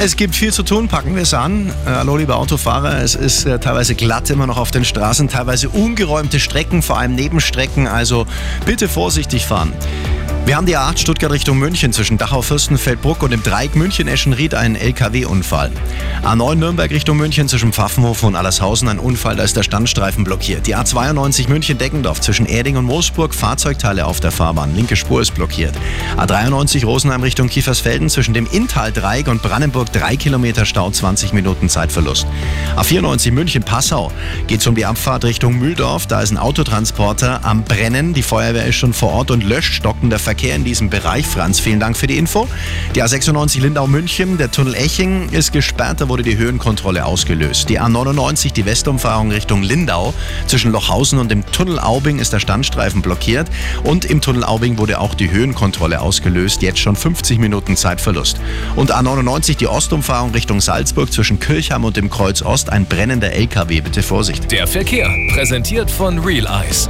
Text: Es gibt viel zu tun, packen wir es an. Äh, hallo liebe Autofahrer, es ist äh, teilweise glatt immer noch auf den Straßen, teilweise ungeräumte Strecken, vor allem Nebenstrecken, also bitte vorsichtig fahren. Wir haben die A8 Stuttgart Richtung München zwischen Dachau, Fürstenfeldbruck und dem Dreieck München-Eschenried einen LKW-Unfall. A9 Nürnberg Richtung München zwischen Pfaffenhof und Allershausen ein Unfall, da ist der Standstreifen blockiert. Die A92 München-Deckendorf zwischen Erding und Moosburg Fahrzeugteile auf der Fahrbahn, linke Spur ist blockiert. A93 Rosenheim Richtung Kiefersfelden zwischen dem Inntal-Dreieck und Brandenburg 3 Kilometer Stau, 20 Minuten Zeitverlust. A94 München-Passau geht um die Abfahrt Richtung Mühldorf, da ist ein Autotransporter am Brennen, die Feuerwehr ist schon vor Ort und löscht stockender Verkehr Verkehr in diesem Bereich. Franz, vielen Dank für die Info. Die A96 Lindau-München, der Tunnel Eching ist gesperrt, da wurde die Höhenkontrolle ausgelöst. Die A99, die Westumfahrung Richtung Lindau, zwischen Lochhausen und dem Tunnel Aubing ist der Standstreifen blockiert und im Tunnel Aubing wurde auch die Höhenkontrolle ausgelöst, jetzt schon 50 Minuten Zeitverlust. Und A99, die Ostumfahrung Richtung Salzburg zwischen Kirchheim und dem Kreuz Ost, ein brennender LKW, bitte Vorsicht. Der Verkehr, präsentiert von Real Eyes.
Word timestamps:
Es 0.00 0.14
gibt 0.14 0.36
viel 0.36 0.52
zu 0.52 0.62
tun, 0.62 0.86
packen 0.86 1.16
wir 1.16 1.22
es 1.22 1.34
an. 1.34 1.70
Äh, 1.84 1.90
hallo 1.90 2.16
liebe 2.16 2.36
Autofahrer, 2.36 3.02
es 3.02 3.16
ist 3.16 3.44
äh, 3.46 3.58
teilweise 3.58 3.96
glatt 3.96 4.30
immer 4.30 4.46
noch 4.46 4.56
auf 4.56 4.70
den 4.70 4.84
Straßen, 4.84 5.28
teilweise 5.28 5.68
ungeräumte 5.70 6.38
Strecken, 6.38 6.82
vor 6.82 6.98
allem 6.98 7.16
Nebenstrecken, 7.16 7.88
also 7.88 8.24
bitte 8.64 8.88
vorsichtig 8.88 9.44
fahren. 9.44 9.72
Wir 10.48 10.56
haben 10.56 10.64
die 10.64 10.78
A8 10.78 10.96
Stuttgart 10.96 11.30
Richtung 11.30 11.58
München 11.58 11.92
zwischen 11.92 12.16
Dachau, 12.16 12.40
Fürstenfeldbruck 12.40 13.22
und 13.22 13.32
dem 13.32 13.42
Dreieck 13.42 13.76
München-Eschenried 13.76 14.54
einen 14.54 14.76
LKW-Unfall. 14.76 15.70
A9 16.22 16.54
Nürnberg 16.54 16.90
Richtung 16.90 17.18
München 17.18 17.48
zwischen 17.48 17.74
Pfaffenhof 17.74 18.22
und 18.22 18.34
Allershausen 18.34 18.88
ein 18.88 18.98
Unfall, 18.98 19.36
da 19.36 19.42
ist 19.42 19.58
der 19.58 19.62
Standstreifen 19.62 20.24
blockiert. 20.24 20.66
Die 20.66 20.74
A92 20.74 21.50
München-Deckendorf 21.50 22.22
zwischen 22.22 22.46
Erding 22.46 22.78
und 22.78 22.86
Moosburg 22.86 23.34
Fahrzeugteile 23.34 24.06
auf 24.06 24.20
der 24.20 24.30
Fahrbahn, 24.30 24.74
linke 24.74 24.96
Spur 24.96 25.20
ist 25.20 25.34
blockiert. 25.34 25.74
A93 26.16 26.86
Rosenheim 26.86 27.22
Richtung 27.22 27.50
Kiefersfelden 27.50 28.08
zwischen 28.08 28.32
dem 28.32 28.46
Inntal-Dreieck 28.50 29.28
und 29.28 29.42
Brandenburg 29.42 29.92
3 29.92 30.16
Kilometer 30.16 30.64
Stau, 30.64 30.90
20 30.90 31.34
Minuten 31.34 31.68
Zeitverlust. 31.68 32.26
A94 32.74 33.32
München-Passau 33.32 34.10
geht 34.46 34.66
um 34.66 34.74
die 34.74 34.86
Abfahrt 34.86 35.26
Richtung 35.26 35.58
Mühldorf, 35.58 36.06
da 36.06 36.22
ist 36.22 36.30
ein 36.30 36.38
Autotransporter 36.38 37.44
am 37.44 37.64
Brennen, 37.64 38.14
die 38.14 38.22
Feuerwehr 38.22 38.64
ist 38.64 38.76
schon 38.76 38.94
vor 38.94 39.12
Ort 39.12 39.30
und 39.30 39.44
löscht 39.44 39.74
stockender 39.74 40.18
Verkehr 40.18 40.37
Verkehr 40.38 40.54
in 40.54 40.62
diesem 40.62 40.88
Bereich. 40.88 41.26
Franz, 41.26 41.58
vielen 41.58 41.80
Dank 41.80 41.96
für 41.96 42.06
die 42.06 42.16
Info. 42.16 42.46
Die 42.94 43.02
A96 43.02 43.60
Lindau-München, 43.60 44.38
der 44.38 44.52
Tunnel 44.52 44.76
Eching 44.76 45.30
ist 45.30 45.52
gesperrt, 45.52 46.00
da 46.00 46.08
wurde 46.08 46.22
die 46.22 46.38
Höhenkontrolle 46.38 47.04
ausgelöst. 47.04 47.68
Die 47.68 47.80
A99, 47.80 48.52
die 48.52 48.64
Westumfahrung 48.64 49.32
Richtung 49.32 49.64
Lindau, 49.64 50.14
zwischen 50.46 50.70
Lochhausen 50.70 51.18
und 51.18 51.32
dem 51.32 51.44
Tunnel 51.50 51.80
Aubing 51.80 52.20
ist 52.20 52.32
der 52.32 52.38
Standstreifen 52.38 53.02
blockiert 53.02 53.48
und 53.82 54.04
im 54.04 54.20
Tunnel 54.20 54.44
Aubing 54.44 54.78
wurde 54.78 55.00
auch 55.00 55.14
die 55.14 55.28
Höhenkontrolle 55.28 56.00
ausgelöst, 56.00 56.62
jetzt 56.62 56.78
schon 56.78 56.94
50 56.94 57.40
Minuten 57.40 57.76
Zeitverlust. 57.76 58.40
Und 58.76 58.94
A99, 58.94 59.56
die 59.56 59.66
Ostumfahrung 59.66 60.30
Richtung 60.30 60.60
Salzburg 60.60 61.12
zwischen 61.12 61.40
Kirchheim 61.40 61.84
und 61.84 61.96
dem 61.96 62.10
Kreuz 62.10 62.42
Ost, 62.42 62.70
ein 62.70 62.86
brennender 62.86 63.32
LKW, 63.32 63.80
bitte 63.80 64.04
Vorsicht. 64.04 64.52
Der 64.52 64.68
Verkehr, 64.68 65.10
präsentiert 65.32 65.90
von 65.90 66.20
Real 66.20 66.46
Eyes. 66.46 66.88